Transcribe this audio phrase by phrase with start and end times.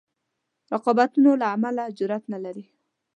[0.73, 2.65] رقابتونو له امله جرأت نه لري.